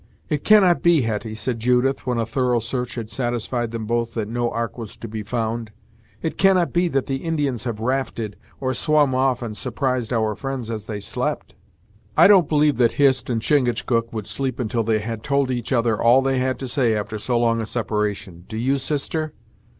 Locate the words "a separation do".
17.61-18.57